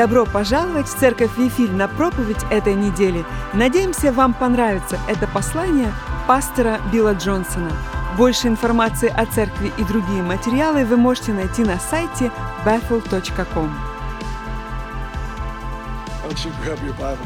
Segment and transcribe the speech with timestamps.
[0.00, 3.22] Добро пожаловать в Церковь Вифиль на проповедь этой недели.
[3.52, 5.92] Надеемся, вам понравится это послание
[6.26, 7.70] пастора Билла Джонсона.
[8.16, 12.32] Больше информации о церкви и другие материалы вы можете найти на сайте
[12.64, 13.70] bethel.com.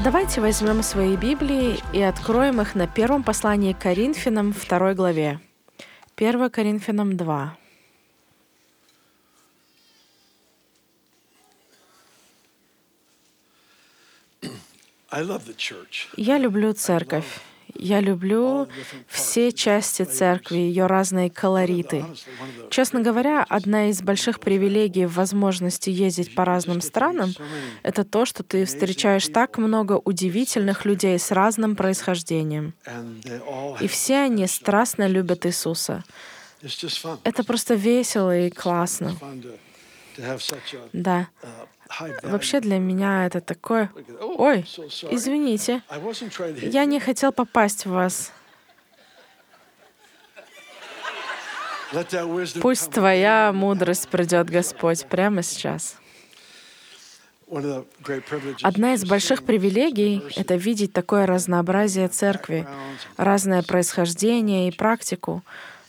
[0.02, 5.38] Давайте возьмем свои Библии и откроем их на первом послании Коринфянам, второй главе.
[6.16, 7.56] 1 Коринфянам 2.
[16.16, 17.24] Я люблю церковь.
[17.76, 18.68] Я люблю
[19.08, 22.04] все части церкви, ее разные колориты.
[22.70, 27.32] Честно говоря, одна из больших привилегий возможности ездить по разным странам—
[27.82, 32.74] это то, что ты встречаешь так много удивительных людей с разным происхождением.
[33.80, 36.04] И все они страстно любят Иисуса.
[37.24, 39.16] Это просто весело и классно.
[40.92, 41.28] Да.
[42.22, 43.90] Вообще для меня это такое...
[44.20, 44.60] Ой,
[45.10, 45.82] извините,
[46.62, 48.32] я не хотел попасть в вас.
[52.60, 55.96] Пусть твоя мудрость придет, Господь, прямо сейчас.
[58.62, 62.66] Одна из больших привилегий— это видеть такое разнообразие церкви,
[63.16, 65.42] разное происхождение и практику,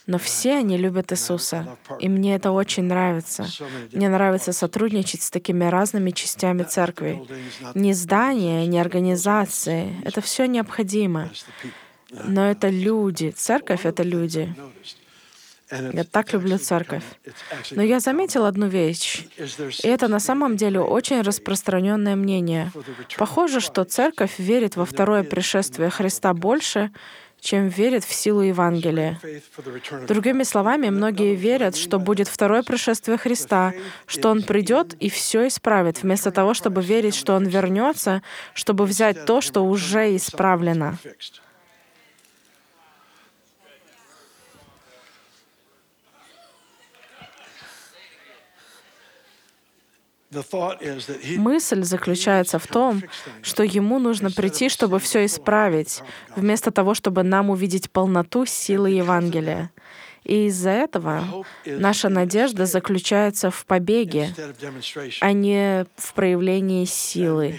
[0.06, 3.46] но все они любят Иисуса, и мне это очень нравится.
[3.92, 7.22] Мне нравится сотрудничать с такими разными частями церкви.
[7.74, 11.30] Не здания, не организации, это все необходимо.
[12.10, 13.30] Но это люди.
[13.36, 14.54] Церковь— это люди.
[15.70, 17.02] Я так люблю церковь.
[17.72, 19.26] Но я заметил одну вещь,
[19.82, 22.70] и это на самом деле очень распространенное мнение.
[23.18, 26.92] Похоже, что церковь верит во второе пришествие Христа больше,
[27.46, 29.20] чем верят в силу Евангелия.
[30.08, 33.72] Другими словами, многие верят, что будет второе пришествие Христа,
[34.06, 39.26] что Он придет и все исправит, вместо того, чтобы верить, что Он вернется, чтобы взять
[39.26, 40.98] то, что уже исправлено.
[51.36, 53.02] Мысль заключается в том,
[53.42, 56.02] что ему нужно прийти, чтобы все исправить,
[56.34, 59.70] вместо того, чтобы нам увидеть полноту силы Евангелия.
[60.26, 64.34] И из-за этого наша надежда заключается в побеге,
[65.20, 67.54] а не в проявлении силы.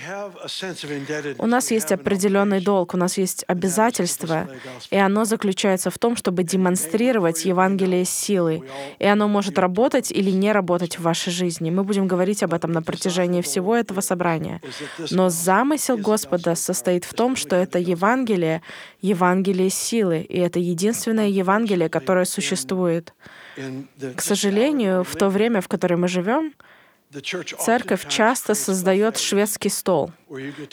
[1.38, 4.50] У нас есть определенный долг, у нас есть обязательство,
[4.92, 8.64] и оно заключается в том, чтобы демонстрировать Евангелие силы.
[9.00, 11.70] И оно может работать или не работать в вашей жизни.
[11.70, 14.62] Мы будем говорить об этом на протяжении всего этого собрания.
[15.10, 18.62] Но замысел Господа состоит в том, что это Евангелие,
[19.02, 23.13] Евангелие силы, и это единственное Евангелие, которое существует существует.
[24.16, 26.53] К сожалению, в то время, в которое мы живем,
[27.59, 30.12] Церковь часто создает шведский стол,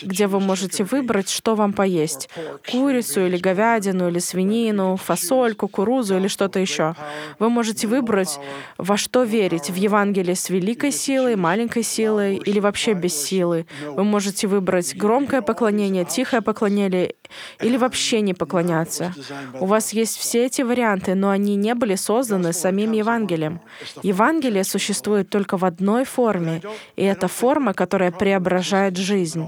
[0.02, 2.28] где вы можете выбрать, что вам поесть.
[2.68, 6.96] Курицу или говядину, или свинину, фасоль, кукурузу или что-то еще.
[7.38, 8.40] Вы можете выбрать,
[8.78, 9.70] во что верить.
[9.70, 13.66] В Евангелие с великой силой, маленькой силой или вообще без силы.
[13.86, 17.14] Вы можете выбрать громкое поклонение, тихое поклонение
[17.60, 19.14] или вообще не поклоняться.
[19.60, 23.60] У вас есть все эти варианты, но они не были созданы самим Евангелием.
[24.02, 26.62] Евангелие существует только в одной форме форме,
[26.96, 29.46] и это форма, которая преображает жизнь.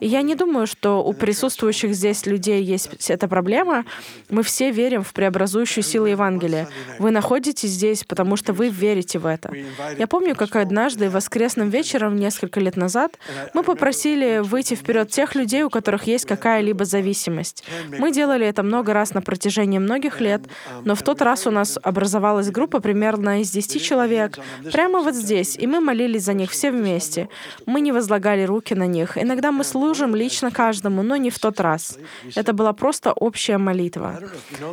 [0.00, 3.84] И я не думаю, что у присутствующих здесь людей есть эта проблема.
[4.30, 6.68] Мы все верим в преобразующую силу Евангелия.
[6.98, 9.52] Вы находитесь здесь, потому что вы верите в это.
[9.98, 13.18] Я помню, как однажды воскресным вечером несколько лет назад
[13.52, 17.64] мы попросили выйти вперед тех людей, у которых есть какая-либо зависимость.
[17.98, 20.42] Мы делали это много раз на протяжении многих лет,
[20.84, 24.38] но в тот раз у нас образовалась группа примерно из 10 человек,
[24.72, 27.28] прямо вот здесь, и мы молились молились за них все вместе.
[27.66, 29.18] Мы не возлагали руки на них.
[29.18, 31.98] Иногда мы служим лично каждому, но не в тот раз.
[32.36, 34.20] Это была просто общая молитва.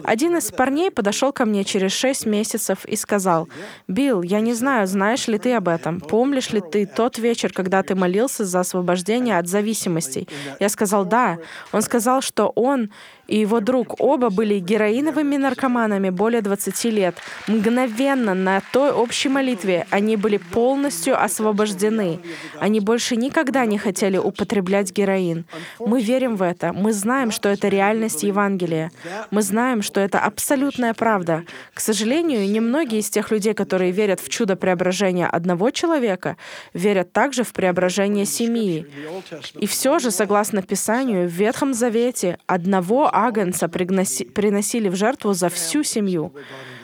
[0.03, 3.47] Один из парней подошел ко мне через шесть месяцев и сказал,
[3.87, 5.99] «Билл, я не знаю, знаешь ли ты об этом?
[5.99, 10.27] Помнишь ли ты тот вечер, когда ты молился за освобождение от зависимостей?»
[10.59, 11.37] Я сказал, «Да».
[11.73, 12.89] Он сказал, что он
[13.31, 13.95] и его друг.
[13.99, 17.15] Оба были героиновыми наркоманами более 20 лет.
[17.47, 22.19] Мгновенно на той общей молитве они были полностью освобождены.
[22.59, 25.45] Они больше никогда не хотели употреблять героин.
[25.79, 26.73] Мы верим в это.
[26.73, 28.91] Мы знаем, что это реальность Евангелия.
[29.31, 31.43] Мы знаем, что это абсолютная правда.
[31.73, 36.35] К сожалению, немногие из тех людей, которые верят в чудо преображения одного человека,
[36.73, 38.85] верят также в преображение семьи.
[39.55, 45.83] И все же, согласно Писанию, в Ветхом Завете одного агнца приносили в жертву за всю
[45.83, 46.33] семью.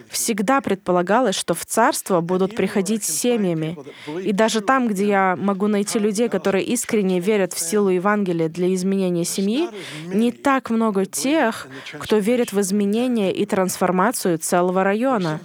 [0.10, 3.78] Всегда предполагалось, что в царство будут приходить семьями.
[4.24, 8.74] И даже там, где я могу найти людей, которые искренне верят в силу Евангелия для
[8.74, 9.70] изменения семьи,
[10.06, 11.68] не так много тех,
[12.00, 15.40] кто верит в изменение и трансформацию целого района.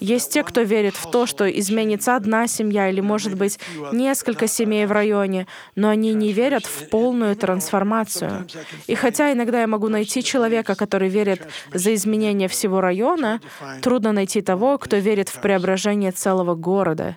[0.00, 3.58] Есть те, кто верит в то, что изменится одна семья или, может быть,
[3.92, 8.46] несколько семей в районе, но они не верят в полную трансформацию.
[8.86, 13.40] И хотя иногда я могу найти человека, который верит за изменение всего района,
[13.82, 17.16] трудно найти того, кто верит в преображение целого города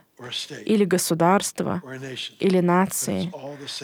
[0.66, 1.82] или государства,
[2.40, 3.32] или нации.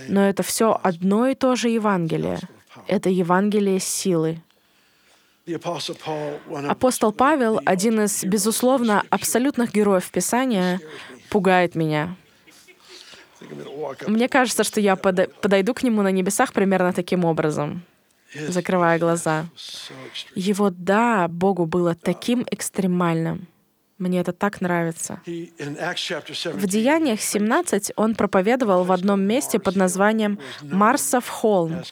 [0.07, 2.39] Но это все одно и то же Евангелие.
[2.87, 4.41] Это Евангелие силы.
[6.69, 10.79] Апостол Павел, один из, безусловно, абсолютных героев Писания,
[11.29, 12.15] пугает меня.
[14.07, 17.83] Мне кажется, что я подойду к нему на небесах примерно таким образом,
[18.33, 19.45] закрывая глаза.
[20.35, 23.47] Его «да» Богу было таким экстремальным.
[23.99, 25.21] Мне это так нравится.
[25.25, 31.83] В Деяниях 17 он проповедовал в одном месте под названием Марсов холм.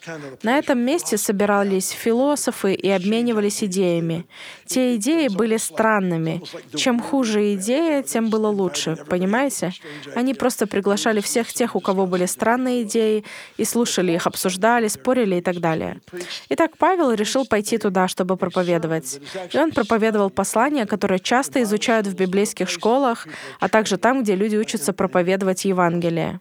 [0.42, 4.25] На этом месте собирались философы и обменивались идеями.
[4.65, 6.42] Те идеи были странными.
[6.75, 8.97] Чем хуже идея, тем было лучше.
[9.07, 9.71] Понимаете?
[10.15, 13.24] Они просто приглашали всех тех, у кого были странные идеи,
[13.57, 16.01] и слушали их, обсуждали, спорили и так далее.
[16.50, 19.19] Итак, Павел решил пойти туда, чтобы проповедовать.
[19.54, 23.27] И он проповедовал послание, которое часто изучают изучают в библейских школах,
[23.59, 26.39] а также там, где люди учатся проповедовать Евангелие.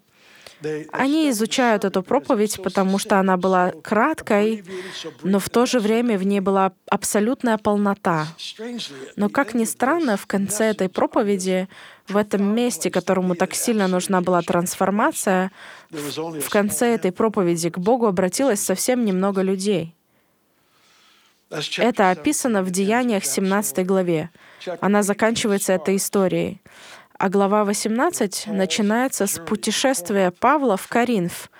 [0.93, 4.63] Они изучают эту проповедь, потому что она была краткой,
[5.23, 8.27] но в то же время в ней была абсолютная полнота.
[9.17, 11.67] Но, как ни странно, в конце этой проповеди,
[12.09, 15.51] в этом месте, которому так сильно нужна была трансформация,
[15.91, 19.95] в конце этой проповеди к Богу обратилось совсем немного людей.
[21.79, 24.31] Это описано в Деяниях 17 главе.
[24.81, 26.61] Она заканчивается этой историей.
[27.19, 31.51] А глава 18 начинается с путешествия Павла в Каринф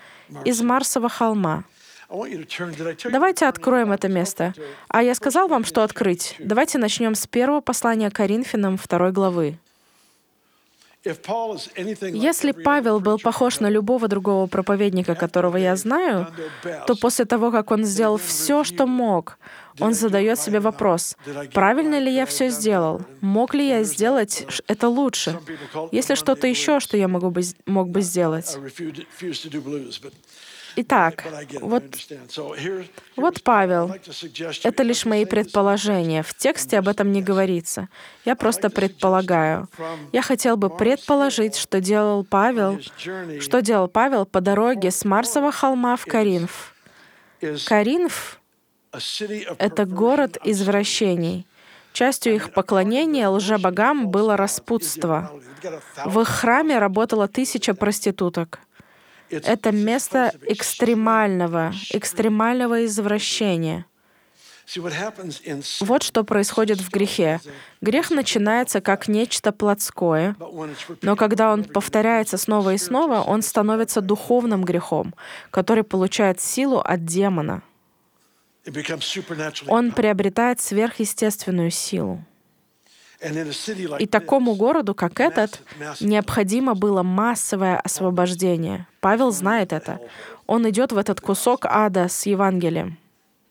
[0.45, 1.65] из Марсового холма.
[3.11, 4.53] Давайте откроем это место.
[4.87, 6.35] А я сказал вам, что открыть.
[6.39, 9.57] Давайте начнем с первого послания Коринфянам второй главы.
[11.03, 16.27] Если Павел был похож на любого другого проповедника, которого я знаю,
[16.85, 19.39] то после того, как он сделал все, что мог,
[19.79, 21.15] он задает себе вопрос,
[21.53, 23.01] правильно ли я все сделал?
[23.21, 25.39] Мог ли я сделать это лучше?
[25.91, 28.57] Есть ли что-то еще, что я могу бы, мог бы сделать?
[30.75, 31.25] Итак,
[31.59, 31.83] вот,
[33.17, 33.93] вот Павел.
[34.63, 36.23] Это лишь мои предположения.
[36.23, 37.89] В тексте об этом не говорится.
[38.25, 39.67] Я просто предполагаю.
[40.13, 42.79] Я хотел бы предположить, что делал Павел,
[43.41, 46.73] что делал Павел по дороге с Марсового холма в Каринф.
[47.65, 48.39] Каринф—
[49.57, 51.47] это город извращений.
[51.93, 55.31] Частью их поклонения лжебогам было распутство.
[56.05, 58.59] В их храме работало тысяча проституток—
[59.31, 63.85] это место экстремального, экстремального извращения.
[65.81, 67.41] Вот что происходит в грехе.
[67.81, 70.35] Грех начинается как нечто плотское,
[71.01, 75.13] но когда он повторяется снова и снова, он становится духовным грехом,
[75.49, 77.63] который получает силу от демона.
[79.67, 82.23] Он приобретает сверхъестественную силу.
[83.99, 85.61] И такому городу, как этот,
[85.99, 88.87] необходимо было массовое освобождение.
[88.99, 89.99] Павел знает это.
[90.47, 92.97] Он идет в этот кусок ада с Евангелием.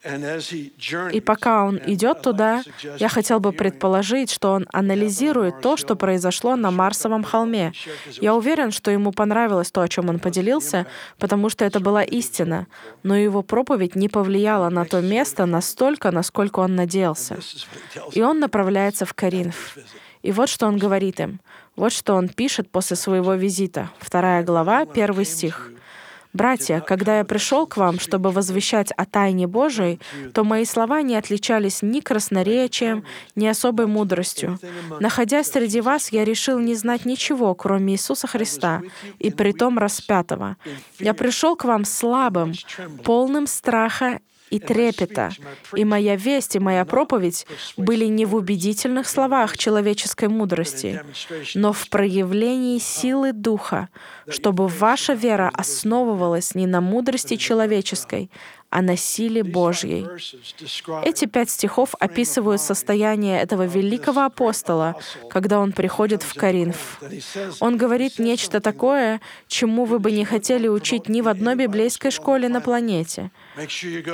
[0.03, 2.63] И пока он идет туда,
[2.97, 7.73] я хотел бы предположить, что он анализирует то, что произошло на Марсовом холме.
[8.19, 10.87] Я уверен, что ему понравилось то, о чем он поделился,
[11.19, 12.67] потому что это была истина,
[13.03, 17.37] но его проповедь не повлияла на то место настолько, насколько он надеялся.
[18.11, 19.77] И он направляется в Каринф.
[20.23, 21.39] И вот что он говорит им.
[21.75, 23.89] Вот что он пишет после своего визита.
[23.99, 25.71] Вторая глава, первый стих.
[26.33, 29.99] Братья, когда я пришел к вам, чтобы возвещать о тайне Божией,
[30.33, 33.03] то мои слова не отличались ни красноречием,
[33.35, 34.57] ни особой мудростью.
[34.99, 38.81] Находясь среди вас, я решил не знать ничего, кроме Иисуса Христа,
[39.19, 40.57] и притом распятого.
[40.99, 42.53] Я пришел к вам слабым,
[43.03, 44.19] полным страха
[44.51, 45.31] и трепета.
[45.75, 51.01] И моя весть и моя проповедь были не в убедительных словах человеческой мудрости,
[51.55, 53.89] но в проявлении силы Духа,
[54.27, 58.29] чтобы ваша вера основывалась не на мудрости человеческой,
[58.71, 60.07] а на силе Божьей.
[61.03, 64.95] Эти пять стихов описывают состояние этого великого апостола,
[65.29, 67.01] когда он приходит в Коринф.
[67.59, 72.47] Он говорит нечто такое, чему вы бы не хотели учить ни в одной библейской школе
[72.47, 73.31] на планете.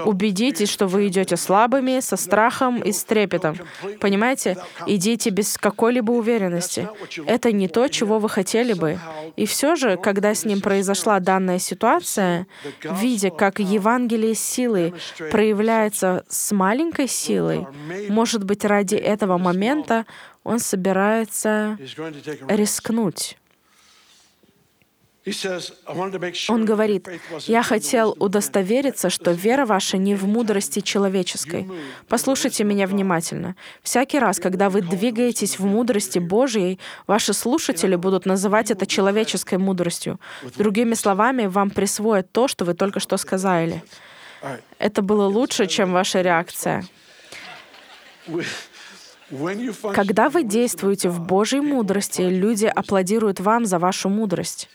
[0.05, 3.57] Убедитесь, что вы идете слабыми, со страхом и с трепетом.
[3.99, 4.57] Понимаете?
[4.85, 6.87] Идите без какой-либо уверенности.
[7.25, 8.99] Это не то, чего вы хотели бы.
[9.35, 12.47] И все же, когда с ним произошла данная ситуация,
[12.83, 14.93] видя, как Евангелие силы
[15.31, 17.67] проявляется с маленькой силой,
[18.09, 20.05] может быть, ради этого момента
[20.43, 21.77] он собирается
[22.47, 23.37] рискнуть.
[26.49, 27.07] Он говорит,
[27.47, 31.67] «Я хотел удостовериться, что вера ваша не в мудрости человеческой.
[32.07, 33.55] Послушайте меня внимательно.
[33.83, 40.19] Всякий раз, когда вы двигаетесь в мудрости Божьей, ваши слушатели будут называть это человеческой мудростью.
[40.55, 43.83] Другими словами, вам присвоят то, что вы только что сказали.
[44.79, 46.85] Это было лучше, чем ваша реакция.
[49.93, 54.69] Когда вы действуете в Божьей мудрости, люди аплодируют вам за вашу мудрость.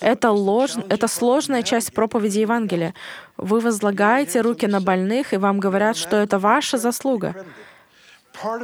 [0.00, 2.94] Это, ложь, это сложная часть проповеди Евангелия.
[3.38, 7.46] Вы возлагаете руки на больных, и вам говорят, что это ваша заслуга.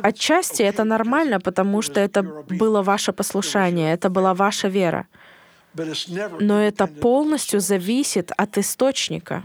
[0.02, 5.07] Отчасти это нормально, потому что это было ваше послушание, это была ваша вера.
[6.40, 9.45] Но это полностью зависит от источника.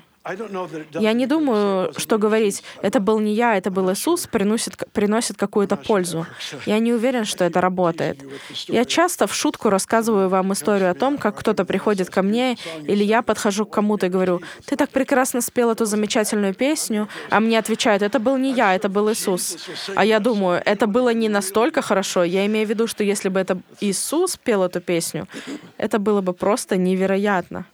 [0.94, 5.76] Я не думаю, что говорить, это был не я, это был Иисус, приносит, приносит какую-то
[5.78, 6.26] пользу.
[6.66, 8.20] Я не уверен, что это работает.
[8.68, 13.04] Я часто в шутку рассказываю вам историю о том, как кто-то приходит ко мне, или
[13.04, 17.58] я подхожу к кому-то и говорю, ты так прекрасно спел эту замечательную песню, а мне
[17.58, 19.58] отвечают, это был не я, это был Иисус.
[19.96, 22.24] А я думаю, это было не настолько хорошо.
[22.24, 25.28] Я имею в виду, что если бы это Иисус пел эту песню,
[25.78, 27.66] это было бы просто невероятно.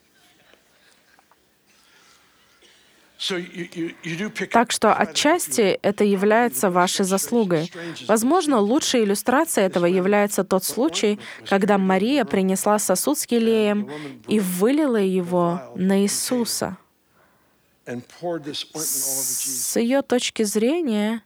[4.52, 7.72] Так что отчасти это является вашей заслугой.
[8.08, 13.90] Возможно, лучшей иллюстрацией этого является тот случай, когда Мария принесла сосуд с елеем
[14.28, 16.78] и вылила его на Иисуса.
[17.86, 21.22] С ее точки зрения,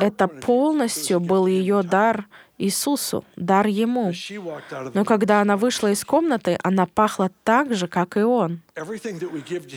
[0.00, 2.26] это полностью был ее дар
[2.58, 4.12] Иисусу, дар Ему.
[4.94, 8.60] Но когда она вышла из комнаты, она пахла так же, как и Он.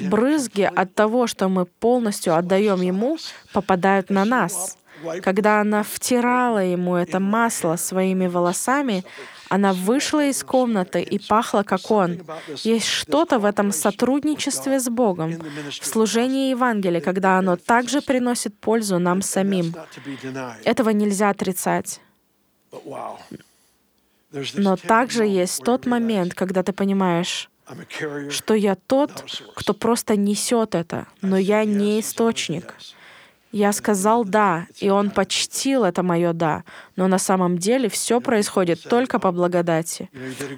[0.10, 3.18] Брызги от того, что мы полностью отдаем Ему,
[3.54, 4.78] попадают на нас.
[5.22, 9.04] Когда она втирала Ему это масло своими волосами,
[9.50, 12.20] она вышла из комнаты и пахла, как Он.
[12.64, 15.34] Есть что-то в этом сотрудничестве с Богом,
[15.70, 19.76] в служении Евангелия, когда оно также приносит пользу нам самим.
[20.64, 22.00] Этого нельзя отрицать.
[24.54, 27.50] Но также есть тот момент, когда ты понимаешь,
[28.30, 29.26] что я тот,
[29.56, 32.74] кто просто несет это, но я не источник.
[33.52, 36.64] Я сказал «да», и он почтил это мое «да»,
[36.96, 40.10] но на самом деле все происходит только по благодати.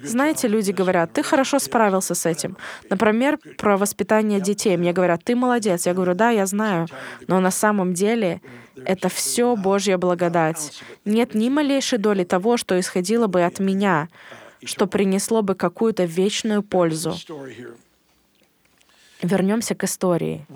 [0.02, 2.56] Знаете, люди говорят, ты хорошо справился с этим.
[2.90, 4.76] Например, про воспитание детей.
[4.76, 5.86] Мне говорят, ты молодец.
[5.86, 6.86] Я говорю, да, я знаю.
[7.26, 8.40] Но на самом деле
[8.84, 10.80] это все Божья благодать.
[11.04, 14.08] Нет ни малейшей доли того, что исходило бы от меня,
[14.64, 17.14] что принесло бы какую-то вечную пользу.
[19.24, 20.46] Вернемся к истории.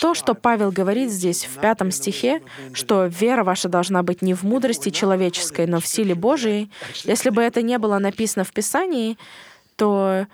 [0.00, 2.40] То, что Павел говорит здесь в пятом стихе,
[2.72, 6.70] что вера ваша должна быть не в мудрости человеческой, но в силе Божией,
[7.04, 9.18] если бы это не было написано в Писании,
[9.76, 10.26] то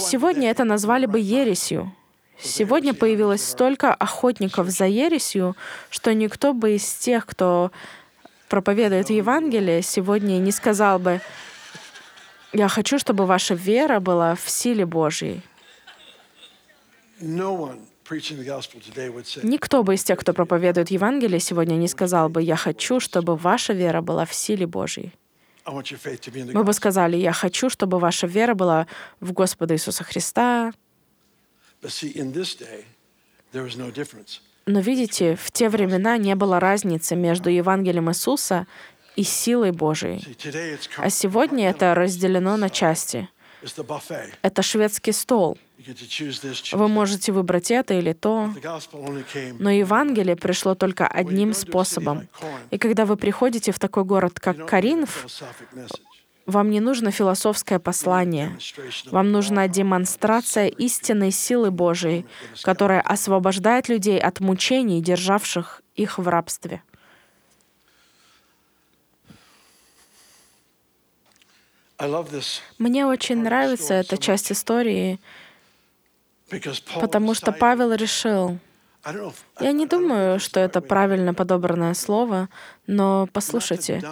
[0.00, 1.94] сегодня это назвали бы ересью.
[2.42, 5.56] Сегодня появилось столько охотников за ересью,
[5.88, 7.70] что никто бы из тех, кто
[8.48, 11.20] проповедует Евангелие, сегодня не сказал бы,
[12.52, 15.42] я хочу, чтобы ваша вера была в силе Божьей.
[19.42, 23.72] Никто бы из тех, кто проповедует Евангелие, сегодня не сказал бы, «Я хочу, чтобы ваша
[23.72, 25.12] вера была в силе Божьей».
[25.66, 28.86] Мы бы сказали, «Я хочу, чтобы ваша вера была
[29.20, 30.72] в Господа Иисуса Христа».
[34.66, 38.66] Но видите, в те времена не было разницы между Евангелием Иисуса
[39.20, 40.20] и силой Божией.
[40.96, 43.28] А сегодня это разделено на части.
[44.40, 45.58] Это шведский стол.
[46.72, 48.50] Вы можете выбрать это или то.
[49.58, 52.28] Но Евангелие пришло только одним способом.
[52.70, 55.26] И когда вы приходите в такой город, как Каринф,
[56.46, 58.56] вам не нужно философское послание.
[59.10, 62.24] Вам нужна демонстрация истинной силы Божией,
[62.62, 66.82] которая освобождает людей от мучений, державших их в рабстве.
[72.78, 75.18] Мне очень нравится эта часть истории,
[77.00, 78.58] потому что Павел решил,
[79.60, 82.48] я не думаю, что это правильно подобранное слово,
[82.86, 84.02] но послушайте,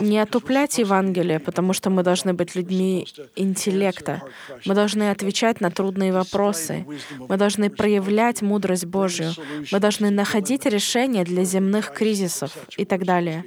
[0.00, 3.06] не отуплять Евангелие, потому что мы должны быть людьми
[3.36, 4.22] интеллекта.
[4.66, 6.84] Мы должны отвечать на трудные вопросы.
[7.28, 9.32] Мы должны проявлять мудрость Божью.
[9.72, 13.44] Мы должны находить решения для земных кризисов и так далее.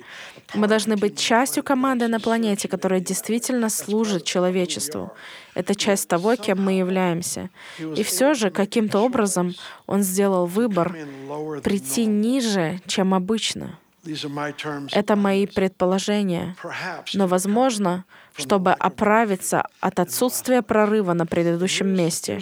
[0.54, 5.12] Мы должны быть частью команды на планете, которая действительно служит человечеству.
[5.54, 7.50] Это часть того, кем мы являемся.
[7.80, 9.54] И все же, каким-то образом,
[9.86, 10.96] он сделал выбор
[11.64, 13.78] прийти ниже, чем обычно.
[14.92, 16.56] Это мои предположения.
[17.14, 18.06] Но, возможно,
[18.36, 22.40] чтобы оправиться от отсутствия прорыва на предыдущем месте.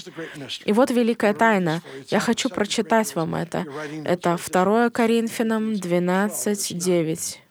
[0.65, 1.81] И вот великая тайна.
[2.07, 3.65] Я хочу прочитать вам это.
[4.05, 7.41] Это 2 Коринфянам 12, 9.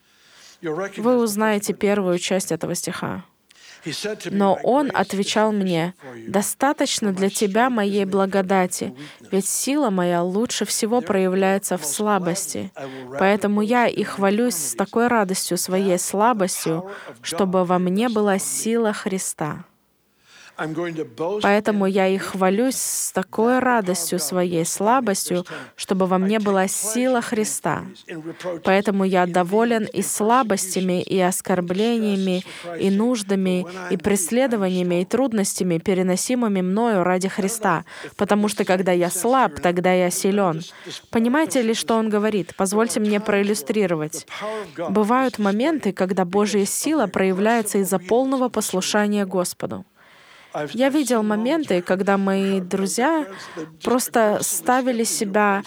[0.97, 3.25] Вы узнаете первую часть этого стиха.
[4.31, 5.95] Но он отвечал мне,
[6.27, 8.95] «Достаточно для тебя моей благодати,
[9.31, 12.73] ведь сила моя лучше всего проявляется в слабости.
[13.19, 16.91] Поэтому я и хвалюсь с такой радостью своей слабостью,
[17.23, 19.65] чтобы во мне была сила Христа».
[21.43, 25.45] Поэтому я и хвалюсь с такой радостью своей слабостью,
[25.77, 27.85] чтобы во мне была сила Христа.
[28.65, 32.45] Поэтому я доволен и слабостями, и оскорблениями,
[32.79, 37.85] и нуждами, и преследованиями, и трудностями, переносимыми мною ради Христа.
[38.17, 40.63] Потому что когда я слаб, тогда я силен.
[41.11, 42.55] Понимаете ли, что он говорит?
[42.57, 44.27] Позвольте мне проиллюстрировать.
[44.89, 49.85] Бывают моменты, когда Божья сила проявляется из-за полного послушания Господу.
[50.73, 53.27] Я видел моменты, когда мои друзья
[53.83, 55.63] просто ставили себя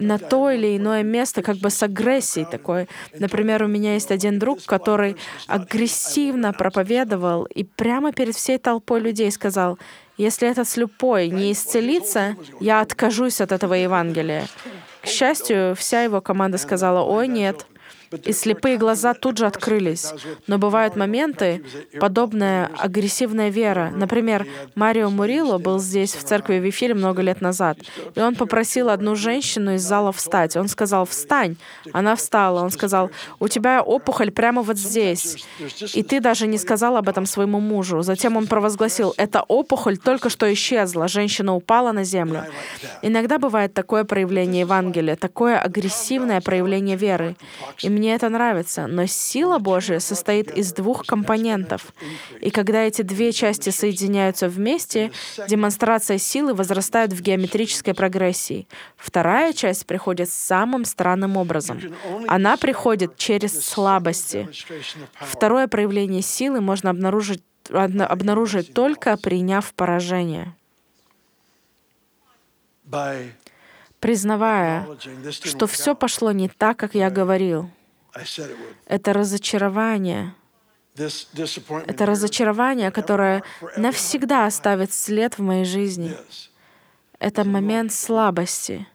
[0.00, 2.88] на то или иное место как бы с агрессией такой.
[3.18, 9.30] Например, у меня есть один друг, который агрессивно проповедовал и прямо перед всей толпой людей
[9.30, 9.78] сказал,
[10.16, 14.46] если этот слепой не исцелится, я откажусь от этого Евангелия.
[15.02, 17.66] К счастью, вся его команда сказала, ой, нет,
[18.24, 20.12] и слепые глаза тут же открылись.
[20.46, 21.64] Но бывают моменты,
[22.00, 23.90] подобная агрессивная вера.
[23.94, 27.78] Например, Марио Мурило был здесь, в церкви в эфире много лет назад,
[28.14, 30.56] и он попросил одну женщину из зала встать.
[30.56, 31.56] Он сказал, «Встань!»
[31.92, 32.60] Она встала.
[32.62, 35.44] Он сказал, «У тебя опухоль прямо вот здесь».
[35.94, 38.02] И ты даже не сказал об этом своему мужу.
[38.02, 41.08] Затем он провозгласил, «Эта опухоль только что исчезла».
[41.08, 42.44] Женщина упала на землю.
[43.02, 47.36] Иногда бывает такое проявление Евангелия, такое агрессивное проявление веры.
[47.82, 51.94] И мне мне это нравится, но сила Божия состоит из двух компонентов.
[52.42, 55.10] И когда эти две части соединяются вместе,
[55.48, 58.68] демонстрация силы возрастает в геометрической прогрессии.
[58.96, 61.80] Вторая часть приходит самым странным образом.
[62.28, 64.50] Она приходит через слабости.
[65.14, 70.52] Второе проявление силы можно обнаружить обнаружить только приняв поражение
[74.04, 74.86] признавая,
[75.30, 77.70] что все пошло не так, как я говорил.
[78.86, 80.34] Это разочарование.
[81.86, 83.42] Это разочарование, которое
[83.76, 86.16] навсегда оставит след в моей жизни.
[87.18, 88.86] Это момент слабости.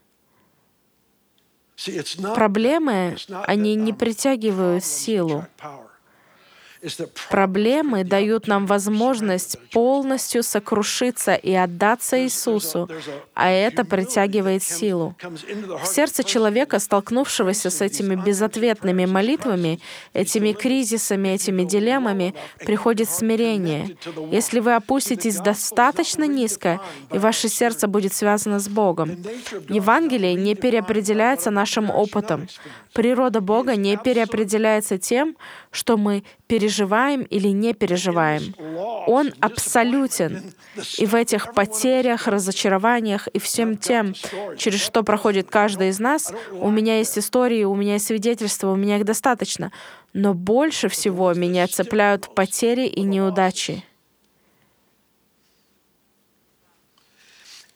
[2.35, 5.45] Проблемы, они не притягивают силу.
[7.29, 12.89] Проблемы дают нам возможность полностью сокрушиться и отдаться Иисусу,
[13.33, 15.15] а это притягивает силу.
[15.83, 19.79] В сердце человека, столкнувшегося с этими безответными молитвами,
[20.13, 23.97] этими кризисами, этими дилеммами, приходит смирение.
[24.31, 26.79] Если вы опуститесь достаточно низко,
[27.11, 29.17] и ваше сердце будет связано с Богом,
[29.67, 32.47] Евангелие не переопределяется нашим опытом.
[32.93, 35.35] Природа Бога не переопределяется тем,
[35.71, 38.55] что мы переживаем или не переживаем.
[39.07, 40.53] Он абсолютен.
[40.97, 44.13] И в этих потерях, разочарованиях и всем тем,
[44.57, 48.75] через что проходит каждый из нас, у меня есть истории, у меня есть свидетельства, у
[48.75, 49.71] меня их достаточно.
[50.13, 53.83] Но больше всего меня цепляют потери и неудачи.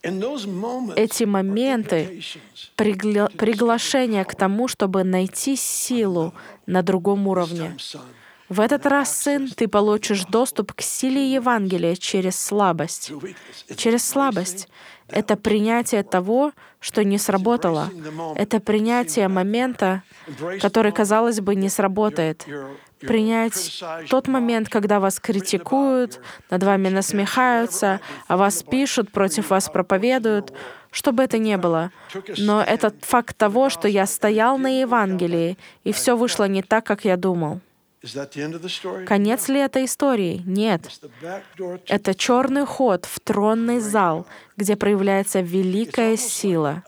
[0.04, 2.22] Эти моменты
[2.76, 6.34] пригла приглашения к тому, чтобы найти силу
[6.66, 7.78] на другом уровне.
[8.50, 13.12] В этот раз, сын, ты получишь доступ к силе Евангелия через слабость.
[13.78, 14.68] Через слабость.
[15.08, 17.90] Это принятие того, что не сработало.
[18.36, 20.04] Это принятие момента,
[20.62, 22.46] который, казалось бы, не сработает
[23.08, 30.54] принять тот момент, когда вас критикуют, над вами насмехаются, о вас пишут, против вас проповедуют,
[30.92, 31.92] что бы это ни было.
[32.38, 37.06] Но это факт того, что я стоял на Евангелии, и все вышло не так, как
[37.06, 37.60] я думал.
[39.08, 40.42] Конец ли этой истории?
[40.46, 40.82] Нет.
[41.88, 46.84] Это черный ход в тронный зал, где проявляется великая сила.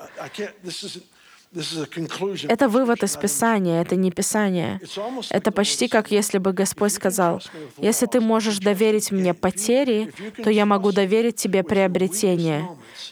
[2.47, 4.79] Это вывод из Писания, это не Писание.
[5.29, 7.41] Это почти как если бы Господь сказал,
[7.77, 10.13] «Если ты можешь доверить мне потери,
[10.43, 12.67] то я могу доверить тебе приобретение.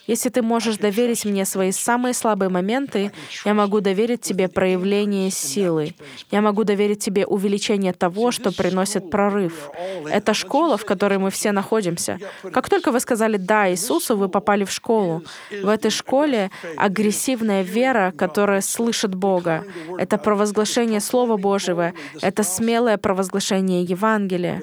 [0.06, 3.12] Если ты можешь доверить мне свои самые слабые моменты,
[3.44, 5.94] я могу доверить тебе проявление силы.
[6.30, 9.70] Я могу доверить тебе увеличение того, что приносит прорыв.
[10.10, 12.18] Это школа, в которой мы все находимся.
[12.52, 15.22] Как только вы сказали «да» Иисусу, вы попали в школу.
[15.62, 19.64] В этой школе агрессивная вера, которая которая слышит Бога.
[19.96, 24.60] Это провозглашение Слова Божьего, это смелое провозглашение Евангелия.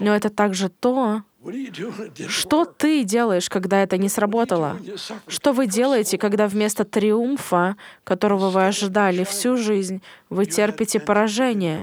[0.00, 1.22] Но это также то,
[2.28, 4.76] что ты делаешь, когда это не сработало?
[5.26, 11.80] Что вы делаете, когда вместо триумфа, которого вы ожидали всю жизнь, вы терпите поражение?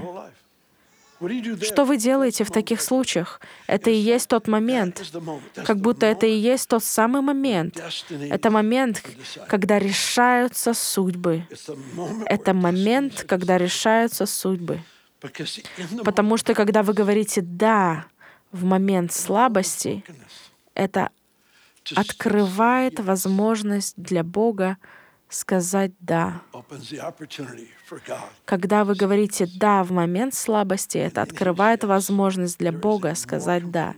[1.62, 3.40] Что вы делаете в таких случаях?
[3.66, 5.02] Это и есть тот момент,
[5.64, 7.82] как будто это и есть тот самый момент.
[8.10, 9.02] Это момент,
[9.48, 11.44] когда решаются судьбы.
[12.26, 14.80] Это момент, когда решаются судьбы.
[16.04, 18.06] Потому что когда вы говорите «да»
[18.52, 20.04] в момент слабости,
[20.74, 21.10] это
[21.96, 24.76] открывает возможность для Бога
[25.28, 26.42] сказать «да».
[28.44, 33.94] Когда вы говорите «да» в момент слабости, это открывает возможность для Бога сказать «да».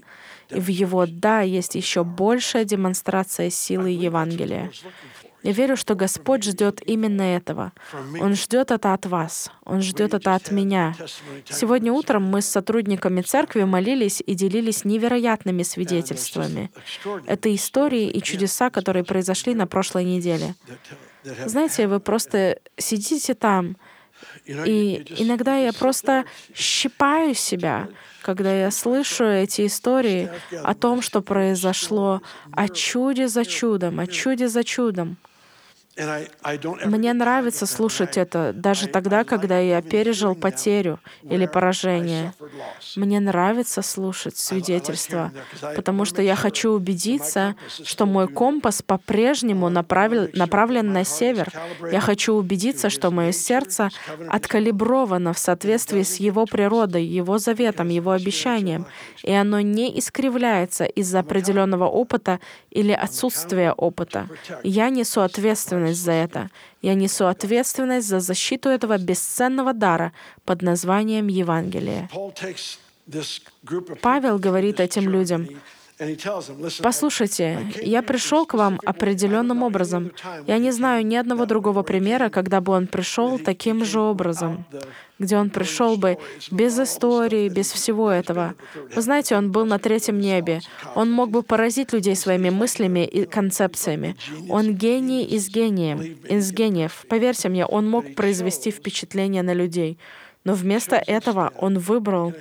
[0.51, 4.71] И в Его «да» есть еще большая демонстрация силы Евангелия.
[5.43, 7.73] Я верю, что Господь ждет именно этого.
[8.21, 9.51] Он ждет это от вас.
[9.65, 10.95] Он ждет это от меня.
[11.49, 16.71] Сегодня утром мы с сотрудниками церкви молились и делились невероятными свидетельствами.
[17.27, 20.55] Это истории и чудеса, которые произошли на прошлой неделе.
[21.47, 23.77] Знаете, вы просто сидите там,
[24.47, 27.89] и иногда я просто щипаю себя,
[28.23, 30.31] когда я слышу эти истории
[30.63, 35.17] о том, что произошло, о чуде за чудом, о чуде за чудом.
[35.97, 42.33] Мне нравится слушать это даже тогда, когда я пережил потерю или поражение.
[42.97, 45.33] Мне нравится слушать свидетельства,
[45.75, 51.53] потому что я хочу убедиться, что мой компас по-прежнему направлен, направлен на север.
[51.91, 53.91] Я хочу убедиться, что мое сердце
[54.29, 58.87] откалибровано в соответствии с Его природой, Его заветом, Его обещанием,
[59.25, 62.39] и оно не искривляется из-за определенного опыта
[62.71, 64.29] или отсутствия опыта.
[64.63, 66.51] Я несу ответственность ответственность за это.
[66.83, 70.13] Я несу ответственность за защиту этого бесценного дара
[70.45, 72.09] под названием Евангелие.
[74.03, 75.49] Павел говорит этим людям,
[76.83, 80.11] Послушайте, я пришел к вам определенным образом.
[80.47, 84.65] Я не знаю ни одного другого примера, когда бы он пришел таким же образом,
[85.21, 86.19] где он пришел бы
[86.51, 88.55] без истории, без всего этого.
[88.95, 90.61] Вы знаете, он был на третьем небе.
[90.97, 94.17] Он мог бы поразить людей своими мыслями и концепциями.
[94.49, 97.05] Он гений из гением, из гениев.
[97.09, 99.97] Поверьте мне, он мог произвести впечатление на людей.
[100.43, 102.33] Но вместо этого он выбрал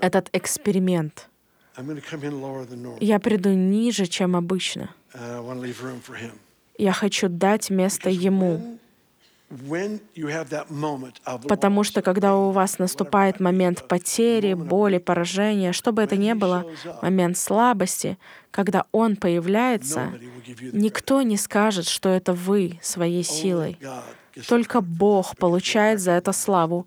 [0.00, 1.28] этот эксперимент—
[3.00, 4.94] я приду ниже, чем обычно.
[6.78, 8.78] Я хочу дать место Ему.
[11.48, 16.64] Потому что когда у вас наступает момент потери, боли, поражения, что бы это ни было,
[17.00, 18.18] момент слабости,
[18.50, 20.12] когда Он появляется,
[20.72, 23.78] никто не скажет, что это вы своей силой.
[24.48, 26.86] Только Бог получает за это славу,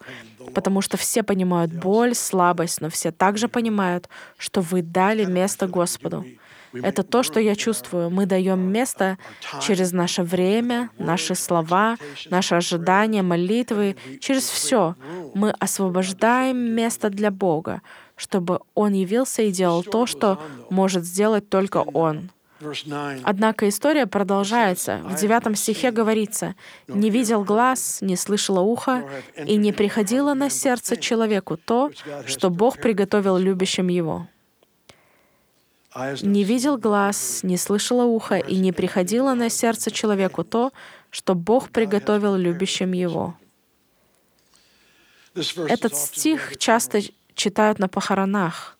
[0.54, 6.26] потому что все понимают боль, слабость, но все также понимают, что вы дали место Господу.
[6.73, 8.10] Это то, что я чувствую.
[8.10, 9.17] Мы даем место
[9.62, 11.97] через наше время, наши слова,
[12.29, 14.95] наши ожидания, молитвы, через все.
[15.34, 17.82] Мы освобождаем место для Бога,
[18.15, 22.29] чтобы Он явился и делал то, что может сделать только Он.
[23.23, 24.99] Однако история продолжается.
[25.05, 26.55] В девятом стихе говорится,
[26.88, 29.03] «Не видел глаз, не слышало ухо,
[29.45, 31.91] и не приходило на сердце человеку то,
[32.25, 34.27] что Бог приготовил любящим его».
[35.95, 40.71] Не видел глаз, не слышало ухо, и не приходило на сердце человеку то,
[41.10, 43.36] что Бог приготовил любящим его.
[45.67, 47.02] Этот стих часто
[47.34, 48.78] читают на похоронах,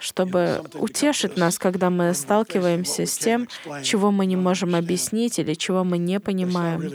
[0.00, 3.48] чтобы утешить нас, когда мы сталкиваемся с тем,
[3.82, 6.90] чего мы не можем объяснить или чего мы не понимаем.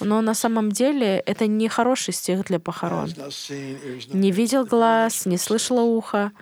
[0.00, 3.12] Но на самом деле это не хороший стих для похорон.
[4.12, 6.32] «Не видел глаз, не слышало ухо».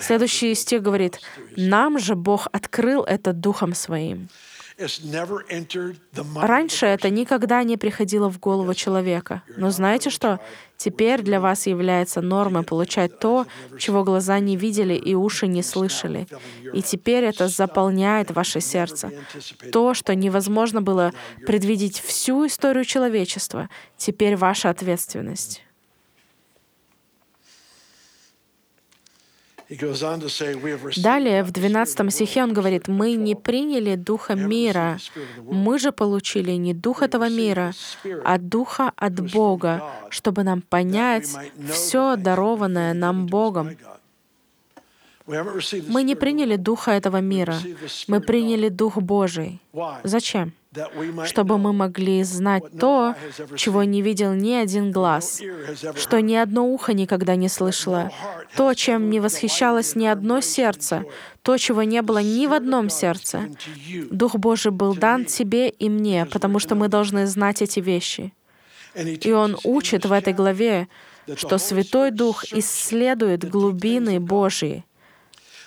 [0.00, 1.20] Следующий стих говорит,
[1.56, 4.28] «Нам же Бог открыл это Духом Своим».
[6.36, 9.42] Раньше это никогда не приходило в голову человека.
[9.56, 10.40] Но знаете что?
[10.82, 13.46] Теперь для вас является нормой получать то,
[13.78, 16.26] чего глаза не видели и уши не слышали.
[16.72, 19.10] И теперь это заполняет ваше сердце.
[19.72, 21.12] То, что невозможно было
[21.46, 25.62] предвидеть всю историю человечества, теперь ваша ответственность.
[30.96, 34.98] Далее, в 12 стихе он говорит, «Мы не приняли Духа мира,
[35.44, 37.72] мы же получили не Дух этого мира,
[38.24, 41.28] а Духа от Бога, чтобы нам понять
[41.72, 43.70] все дарованное нам Богом».
[45.26, 47.54] Мы не приняли Духа этого мира,
[48.08, 49.60] мы приняли Дух Божий.
[50.02, 50.52] Зачем?
[51.26, 53.16] Чтобы мы могли знать то,
[53.56, 55.42] чего не видел ни один глаз,
[55.96, 58.10] что ни одно ухо никогда не слышало,
[58.56, 61.04] то, чем не восхищалось ни одно сердце,
[61.42, 63.48] то, чего не было ни в одном сердце.
[64.10, 68.32] Дух Божий был дан тебе и мне, потому что мы должны знать эти вещи.
[68.94, 70.88] И Он учит в этой главе,
[71.34, 74.84] что Святой Дух исследует глубины Божьи,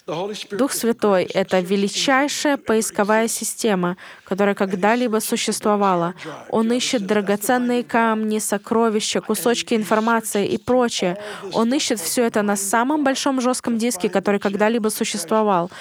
[0.06, 6.13] Дух Святой— это величайшая поисковая система, которая когда-либо существовала.
[6.50, 11.18] Он ищет драгоценные камни, сокровища, кусочки информации и прочее.
[11.54, 15.72] Он ищет все это на самом большом жестком диске, который когда-либо существовал.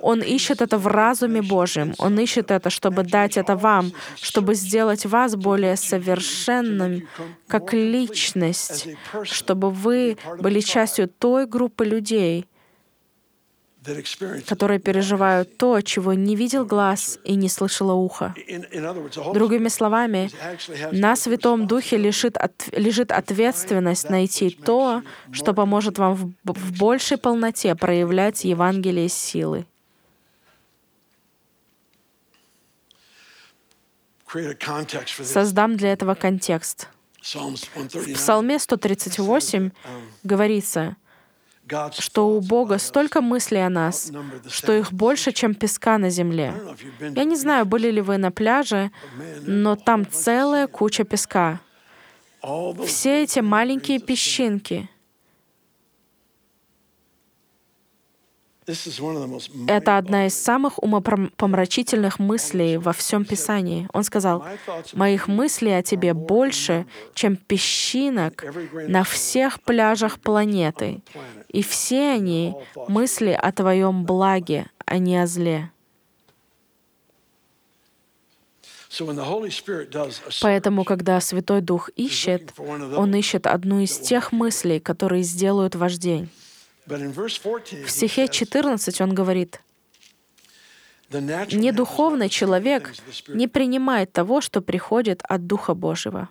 [0.00, 1.94] Он ищет это в разуме Божьем.
[1.98, 3.90] Он ищет это, чтобы дать это вам,
[4.20, 7.08] чтобы сделать вас более совершенным
[7.48, 8.88] как личность,
[9.24, 12.46] чтобы вы были частью той группы людей,
[14.46, 18.34] которые переживают то, чего не видел глаз и не слышало ухо.
[19.34, 20.30] Другими словами,
[20.92, 27.18] на Святом Духе лежит, от, лежит ответственность найти то, что поможет вам в, в большей
[27.18, 29.66] полноте проявлять Евангелие силы.
[35.22, 36.88] Создам для этого контекст.
[37.22, 39.70] В Псалме 138
[40.24, 40.96] говорится,
[41.98, 44.12] что у Бога столько мыслей о нас,
[44.48, 46.54] что их больше, чем песка на земле.
[47.00, 48.90] Я не знаю, были ли вы на пляже,
[49.42, 51.60] но там целая куча песка.
[52.86, 54.88] Все эти маленькие песчинки—
[59.66, 63.88] Это одна из самых умопомрачительных мыслей во всем Писании.
[63.92, 64.44] Он сказал,
[64.92, 68.44] «Моих мыслей о тебе больше, чем песчинок
[68.86, 71.02] на всех пляжах планеты,
[71.48, 72.54] и все они—
[72.88, 75.70] мысли о твоем благе, а не о зле».
[80.42, 86.28] Поэтому, когда Святой Дух ищет, Он ищет одну из тех мыслей, которые сделают ваш день.
[86.86, 89.60] В стихе 14 он говорит,
[91.10, 92.92] «Недуховный человек
[93.28, 96.28] не принимает того, что приходит от Духа Божьего».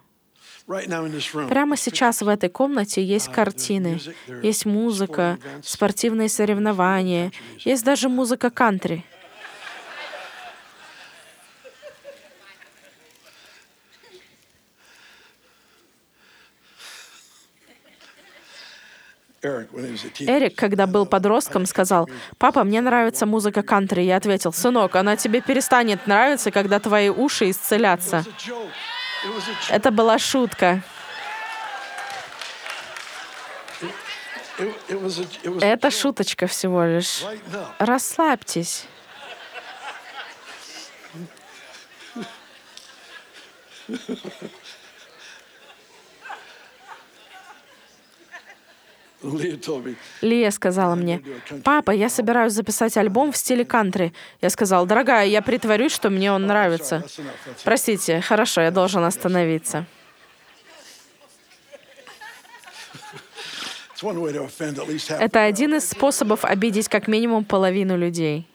[0.68, 4.00] Прямо сейчас в этой комнате есть картины,
[4.44, 9.06] есть музыка, спортивные соревнования, есть даже музыка кантри—
[19.44, 24.02] Эрик, когда был подростком, сказал, «Папа, мне нравится музыка кантри».
[24.02, 28.24] Я ответил, «Сынок, она тебе перестанет нравиться, когда твои уши исцелятся».
[29.70, 30.84] Это была шутка.
[35.60, 37.24] Это шуточка всего лишь.
[37.80, 38.86] Расслабьтесь.
[50.22, 51.22] Лия сказала мне,
[51.64, 54.14] «Папа, я собираюсь записать альбом в стиле кантри».
[54.42, 57.04] Я сказал, «Дорогая, я притворюсь, что мне он нравится».
[57.64, 59.86] Простите, хорошо, я должен остановиться.
[65.20, 68.48] Это один из способов обидеть как минимум половину людей.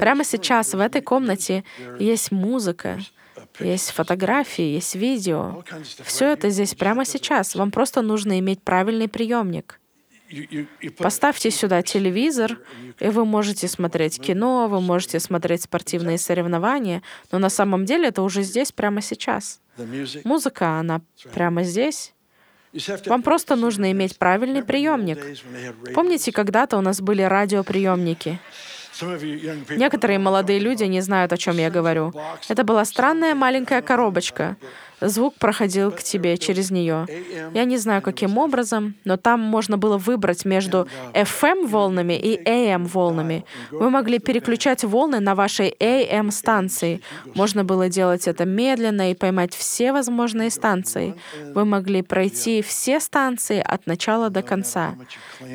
[0.00, 1.62] Прямо сейчас в этой комнате
[2.00, 2.98] есть музыка,
[3.60, 5.62] есть фотографии, есть видео.
[6.04, 7.54] Все это здесь прямо сейчас.
[7.54, 9.80] Вам просто нужно иметь правильный приемник.
[10.98, 12.58] Поставьте сюда телевизор,
[12.98, 18.22] и вы можете смотреть кино, вы можете смотреть спортивные соревнования, но на самом деле это
[18.22, 19.60] уже здесь, прямо сейчас.
[20.24, 21.00] Музыка, она
[21.32, 22.12] прямо здесь.
[23.06, 25.18] Вам просто нужно иметь правильный приемник.
[25.94, 28.38] Помните, когда-то у нас были радиоприемники?
[29.76, 32.12] Некоторые молодые люди не знают, о чем я говорю.
[32.48, 34.56] Это была странная маленькая коробочка.
[35.00, 37.06] Звук проходил к тебе через нее.
[37.54, 43.44] Я не знаю, каким образом, но там можно было выбрать между FM-волнами и AM-волнами.
[43.70, 47.00] Вы могли переключать волны на вашей AM-станции.
[47.34, 51.14] Можно было делать это медленно и поймать все возможные станции.
[51.54, 54.94] Вы могли пройти все станции от начала до конца.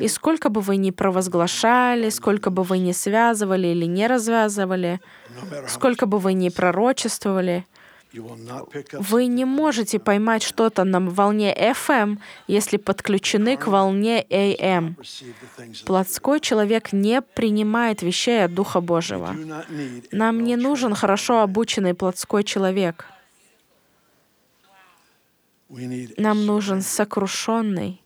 [0.00, 5.00] И сколько бы вы ни провозглашали, сколько бы вы ни связывали или не развязывали,
[5.68, 7.66] сколько бы вы ни пророчествовали,
[8.14, 14.94] вы не можете поймать что-то на волне FM, если подключены к волне AM.
[15.86, 19.34] Плотской человек не принимает вещей от Духа Божьего.
[20.10, 23.06] Нам не нужен хорошо обученный плотской человек.
[26.18, 28.02] Нам нужен сокрушенный,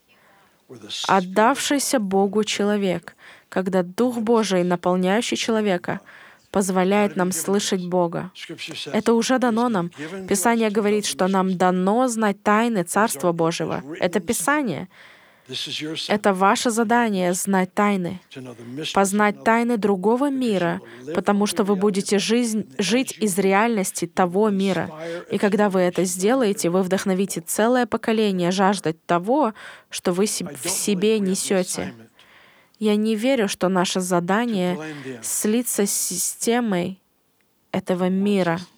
[1.08, 3.16] отдавшийся Богу человек,
[3.48, 6.00] когда Дух Божий, наполняющий человека,
[6.56, 8.30] позволяет нам слышать Бога.
[8.92, 9.90] Это уже дано нам.
[10.26, 13.82] Писание говорит, что нам дано знать тайны Царства Божьего.
[14.00, 14.88] Это Писание.
[16.08, 18.20] Это ваше задание— знать тайны,
[18.94, 20.80] познать тайны другого мира,
[21.14, 24.88] потому что вы будете жизнь, жить из реальности того мира.
[25.30, 29.52] И когда вы это сделаете, вы вдохновите целое поколение жаждать того,
[29.90, 31.92] что вы в себе несете.
[32.78, 34.78] Я не верю, что наше задание—
[35.22, 37.00] слиться с системой
[37.72, 38.60] этого мира—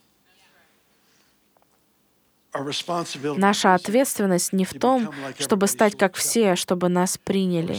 [3.37, 7.79] Наша ответственность не в том, чтобы стать как все, чтобы нас приняли.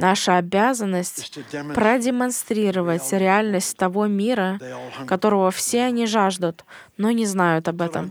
[0.00, 1.38] Наша обязанность—
[1.74, 4.60] продемонстрировать реальность того мира,
[5.06, 6.64] которого все они жаждут,
[6.96, 8.10] но не знают об этом.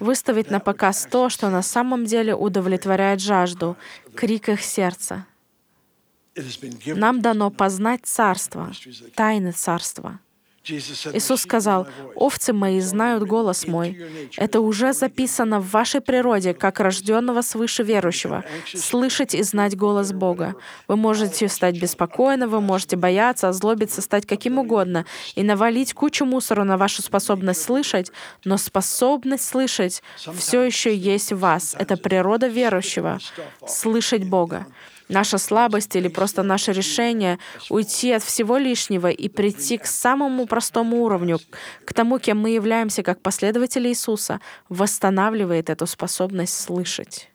[0.00, 3.76] Выставить на показ то, что на самом деле удовлетворяет жажду,
[4.14, 5.26] крик их сердца.
[6.86, 8.72] Нам дано познать Царство,
[9.14, 10.20] тайны Царства—
[10.64, 14.00] Иисус сказал, «Овцы мои знают голос мой».
[14.36, 20.54] Это уже записано в вашей природе, как рожденного свыше верующего, слышать и знать голос Бога.
[20.86, 26.62] Вы можете стать беспокойны, вы можете бояться, озлобиться, стать каким угодно и навалить кучу мусора
[26.62, 28.12] на вашу способность слышать,
[28.44, 30.02] но способность слышать
[30.36, 31.74] все еще есть в вас.
[31.76, 33.18] Это природа верующего—
[33.66, 34.66] слышать Бога
[35.12, 37.38] наша слабость или просто наше решение
[37.70, 41.38] уйти от всего лишнего и прийти к самому простому уровню,
[41.84, 47.28] к тому, кем мы являемся как последователи Иисуса, восстанавливает эту способность слышать.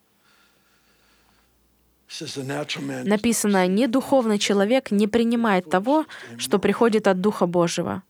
[3.04, 6.06] Написано, «Не духовный человек не принимает того,
[6.38, 8.02] что приходит от Духа Божьего».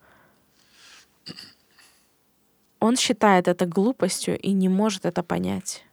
[2.80, 5.84] Он считает это глупостью и не может это понять.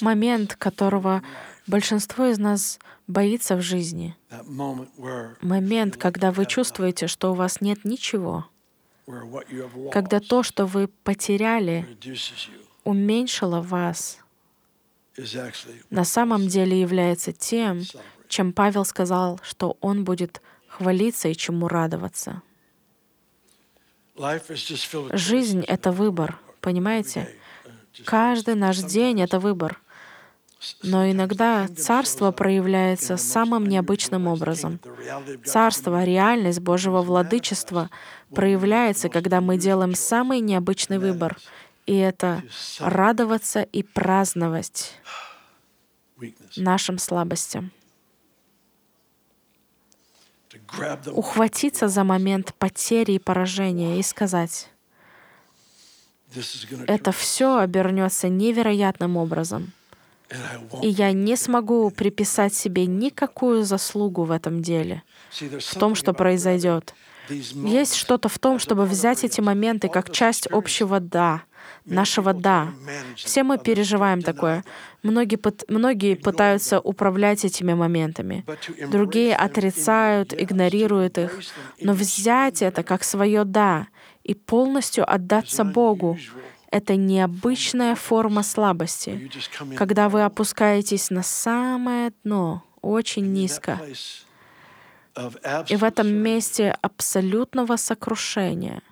[0.00, 1.22] Момент, которого
[1.66, 4.16] большинство из нас боится в жизни,
[5.40, 8.46] момент, когда вы чувствуете, что у вас нет ничего,
[9.92, 11.86] когда то, что вы потеряли,
[12.84, 14.18] уменьшило вас,
[15.90, 17.82] на самом деле является тем,
[18.28, 22.42] чем Павел сказал, что он будет хвалиться и чему радоваться.
[25.12, 27.28] Жизнь— это выбор, понимаете?
[28.04, 29.80] Каждый наш день— это выбор.
[30.82, 34.78] Но иногда царство проявляется самым необычным образом.
[35.44, 37.88] Царство, реальность Божьего владычества
[38.34, 41.38] проявляется, когда мы делаем самый необычный выбор.
[41.86, 42.42] И это
[42.78, 45.00] радоваться и праздновать
[46.56, 47.72] нашим слабостям.
[51.06, 54.70] Ухватиться за момент потери и поражения и сказать,
[56.86, 59.72] это все обернется невероятным образом.
[60.82, 66.94] И я не смогу приписать себе никакую заслугу в этом деле, в том, что произойдет.
[67.28, 71.42] Есть что-то в том, чтобы взять эти моменты как часть общего «да»,
[71.84, 72.68] нашего «да».
[73.16, 74.64] Все мы переживаем такое.
[75.02, 75.38] Многие,
[75.68, 78.44] многие пытаются управлять этими моментами.
[78.90, 81.40] Другие отрицают, игнорируют их.
[81.80, 83.88] Но взять это как свое «да»
[84.30, 86.16] и полностью отдаться Богу.
[86.70, 89.28] Это необычная форма слабости,
[89.76, 93.80] когда вы опускаетесь на самое дно, очень низко.
[95.68, 98.82] И в этом месте абсолютного сокрушения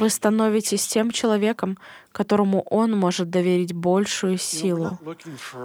[0.00, 1.78] вы становитесь тем человеком,
[2.12, 4.98] которому Он может доверить большую силу.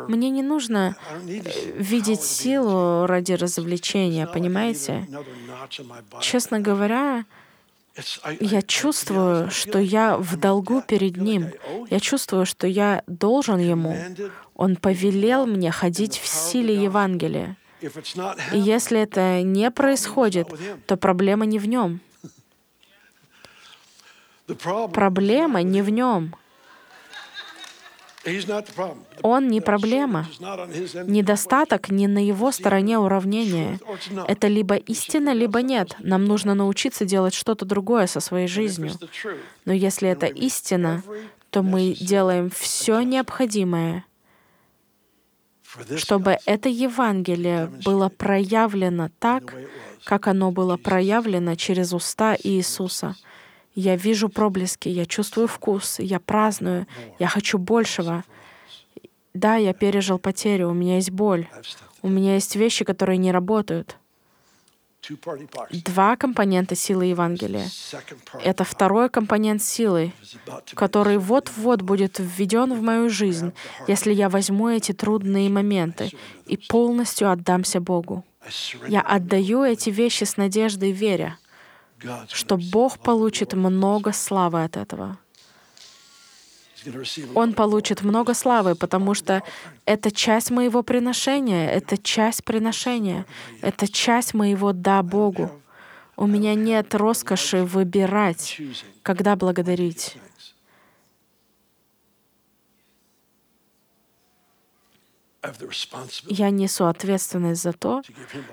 [0.08, 1.42] Мне не нужно э,
[1.76, 5.08] видеть силу ради развлечения, понимаете?
[6.22, 7.26] Честно говоря,
[8.40, 11.48] я чувствую, что я в долгу перед Ним.
[11.90, 13.96] Я чувствую, что я должен Ему.
[14.56, 17.58] Он повелел мне ходить в силе Евангелия.
[18.52, 20.48] И если это не происходит,
[20.86, 22.02] то проблема не в Нем.
[24.94, 26.36] Проблема не в Нем.
[29.22, 30.28] Он не проблема.
[31.06, 33.80] Недостаток не на его стороне уравнения.
[34.28, 35.96] Это либо истина, либо нет.
[36.00, 38.92] Нам нужно научиться делать что-то другое со своей жизнью.
[39.66, 41.02] Но если это истина,
[41.50, 44.06] то мы делаем все необходимое,
[45.98, 49.56] чтобы это Евангелие было проявлено так,
[50.04, 53.16] как оно было проявлено через уста Иисуса—
[53.80, 56.86] я вижу проблески, я чувствую вкус, я праздную,
[57.20, 58.24] я хочу большего.
[59.34, 61.48] Да, я пережил потерю, у меня есть боль,
[62.02, 63.98] у меня есть вещи, которые не работают.
[65.86, 67.68] Два компонента силы Евангелия.
[68.44, 70.12] Это второй компонент силы,
[70.76, 73.54] который вот-вот будет введен в мою жизнь,
[73.88, 76.12] если я возьму эти трудные моменты
[76.46, 78.26] и полностью отдамся Богу.
[78.88, 81.38] Я отдаю эти вещи с надеждой, веря,
[82.32, 85.18] что Бог получит много славы от этого.
[87.36, 89.44] Он получит много славы, потому что
[89.86, 93.26] это часть моего приношения, это часть приношения,
[93.62, 95.52] это часть моего «да» Богу.
[96.16, 98.62] У меня нет роскоши выбирать,
[99.04, 100.18] когда благодарить.
[106.26, 108.02] Я несу ответственность за то,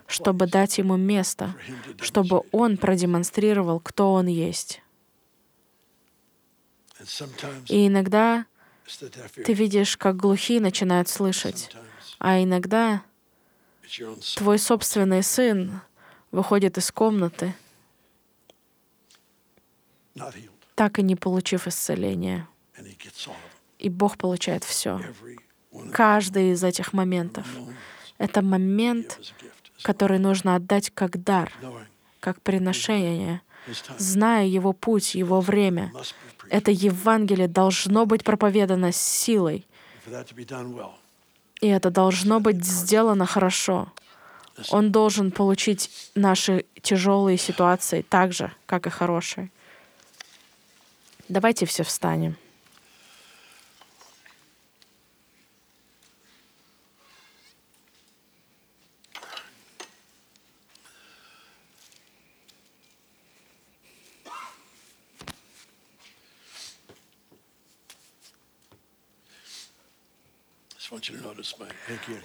[0.07, 1.55] чтобы дать ему место,
[2.01, 4.83] чтобы он продемонстрировал, кто он есть.
[7.69, 8.47] И иногда
[9.45, 11.75] ты видишь, как глухие начинают слышать,
[12.19, 13.03] а иногда
[14.37, 15.81] твой собственный сын
[16.31, 17.55] выходит из комнаты,
[20.75, 22.49] так и не получив исцеления.
[23.79, 25.01] И Бог получает все.
[25.93, 27.47] Каждый из этих моментов—
[28.19, 29.19] это момент,
[29.83, 31.53] который нужно отдать как дар,
[32.21, 33.43] как приношение,
[33.99, 35.93] зная его путь, его время.
[36.49, 39.67] Это Евангелие должно быть проповедано с силой.
[41.61, 43.93] И это должно быть сделано хорошо.
[44.71, 49.51] Он должен получить наши тяжелые ситуации так же, как и хорошие.
[51.29, 52.37] Давайте все встанем.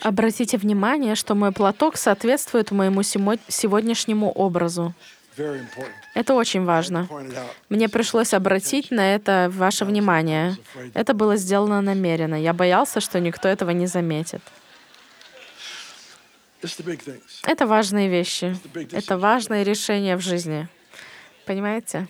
[0.01, 4.93] Обратите внимание, что мой платок соответствует моему сегодняшнему образу.
[6.13, 7.07] Это очень важно.
[7.69, 10.57] Мне пришлось обратить на это ваше внимание.
[10.93, 12.35] Это было сделано намеренно.
[12.35, 14.41] Я боялся, что никто этого не заметит.
[17.43, 18.57] Это важные вещи.
[18.91, 20.67] Это важные решения в жизни.
[21.45, 22.07] Понимаете?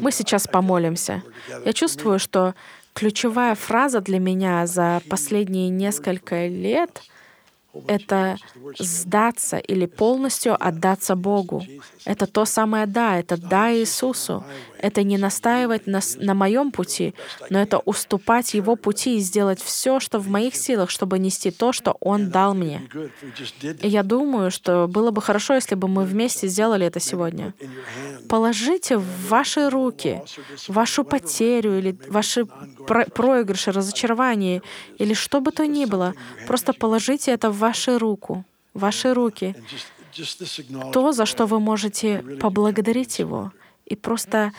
[0.00, 1.22] Мы сейчас помолимся.
[1.64, 2.54] Я чувствую, что
[2.98, 7.02] ключевая фраза для меня за последние несколько лет—
[7.86, 8.36] это
[8.78, 11.62] сдаться или полностью отдаться Богу.
[12.04, 14.44] Это то самое «да», это «да» Иисусу.
[14.80, 17.14] Это не настаивать на, на моем пути,
[17.50, 21.72] но это уступать Его пути и сделать все, что в моих силах, чтобы нести то,
[21.72, 22.82] что Он дал мне.
[23.82, 27.54] И я думаю, что было бы хорошо, если бы мы вместе сделали это сегодня.
[28.28, 30.22] Положите в ваши руки
[30.68, 32.46] вашу потерю или ваши
[32.86, 34.62] про проигрыши, разочарования
[34.98, 36.14] или что бы то ни было.
[36.46, 39.54] Просто положите это в ваши руку, ваши руки.
[40.92, 43.52] То, за что вы можете поблагодарить Его
[43.88, 44.52] и просто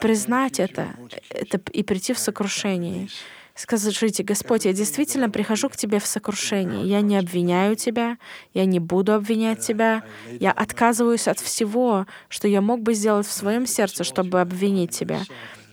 [0.00, 0.88] признать это,
[1.30, 3.08] это и прийти в сокрушение.
[3.54, 6.84] Скажите, Господь, я действительно прихожу к Тебе в сокрушении.
[6.84, 8.18] Я не обвиняю Тебя,
[8.52, 10.02] я не буду обвинять Тебя.
[10.40, 15.22] Я отказываюсь от всего, что я мог бы сделать в своем сердце, чтобы обвинить Тебя.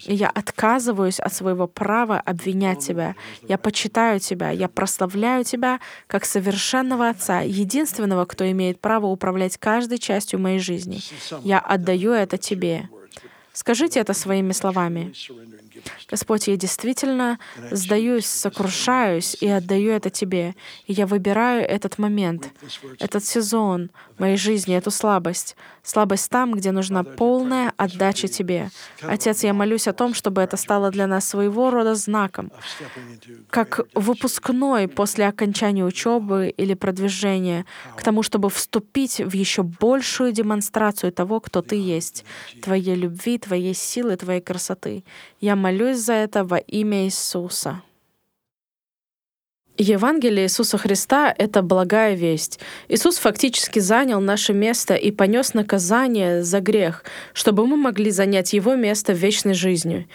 [0.06, 3.16] И я отказываюсь от своего права обвинять Тебя.
[3.47, 9.97] Я почитаю Тебя, я прославляю Тебя как совершенного Отца, единственного, кто имеет право управлять каждой
[9.97, 10.99] частью моей жизни.
[11.43, 12.89] Я отдаю это Тебе.
[13.54, 15.14] Скажите это своими словами.
[16.09, 17.39] Господь, я действительно
[17.71, 20.55] сдаюсь, сокрушаюсь и отдаю это Тебе.
[20.86, 22.49] И я выбираю этот момент,
[22.99, 25.55] этот сезон моей жизни, эту слабость.
[25.81, 28.69] Слабость там, где нужна полная отдача Тебе.
[29.01, 32.51] Отец, я молюсь о том, чтобы это стало для нас своего рода знаком,
[33.49, 37.65] как выпускной после окончания учебы или продвижения,
[37.97, 42.23] к тому, чтобы вступить в еще большую демонстрацию того, кто Ты есть,
[42.61, 45.03] Твоей любви, Твоей силы, Твоей красоты.
[45.43, 47.81] Я молюсь за это во имя Иисуса.
[49.80, 52.59] Евангелие Иисуса Христа— это благая весть.
[52.89, 57.03] Иисус фактически занял наше место и понес наказание за грех,
[57.34, 60.07] чтобы мы могли занять Его место в вечной жизни.